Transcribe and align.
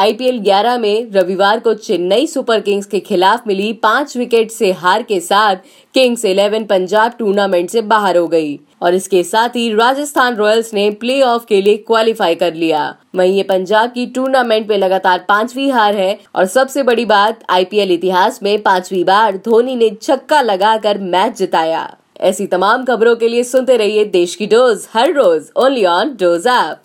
IPL 0.00 0.38
11 0.40 0.78
में 0.78 1.10
रविवार 1.12 1.60
को 1.60 1.72
चेन्नई 1.74 2.26
सुपर 2.26 2.60
किंग्स 2.60 2.86
के 2.86 3.00
खिलाफ 3.00 3.46
मिली 3.46 3.72
पाँच 3.72 4.16
विकेट 4.16 4.50
से 4.50 4.72
हार 4.72 5.02
के 5.02 5.20
साथ 5.20 5.56
किंग्स 5.94 6.24
11 6.24 6.64
पंजाब 6.66 7.12
टूर्नामेंट 7.18 7.70
से 7.70 7.82
बाहर 7.82 8.16
हो 8.16 8.28
गई। 8.28 8.58
और 8.82 8.94
इसके 8.94 9.22
साथ 9.22 9.48
ही 9.48 9.68
राजस्थान 9.74 10.36
रॉयल्स 10.36 10.74
ने 10.74 10.90
प्ले 10.90 11.20
ऑफ़ 11.22 11.44
के 11.48 11.60
लिए 11.62 11.76
क्वालिफाई 11.76 12.34
कर 12.34 12.54
लिया। 12.54 12.96
वहीं 13.14 13.36
ये 13.36 13.42
पंजाब 13.42 13.90
की 13.90 14.06
टूर्नामेंट 14.06 14.68
में 14.70 14.76
लगातार 14.78 15.24
पांचवी 15.28 15.68
हार 15.68 15.96
है 15.96 16.18
और 16.34 16.46
सबसे 16.46 16.82
बड़ी 16.82 17.04
बात, 17.04 17.44
आईपीएल 17.50 17.92
इतिहास 17.92 18.42
में 18.42 18.62
पांचवी 18.62 19.04
बार 19.04 19.36
धोनी 19.36 19.76
ने 19.76 19.90
छक्का 20.02 20.42
लगाकर 20.42 20.98
मैच 20.98 21.38
जिताया। 21.38 21.96
ऐसी 22.20 22.46
तमाम 22.46 22.84
खबरों 22.84 23.16
के 23.16 23.28
लिए 23.28 23.44
सुनते 23.44 23.76
रहिए 23.76 24.04
देश 24.04 24.34
की 24.34 24.46
डोज, 24.46 24.86
हर 24.94 25.12
रोज 25.12 25.50
ओनली 25.56 25.84
ऑन 25.84 26.16
डोज 26.20 26.46
ऐप 26.46 26.82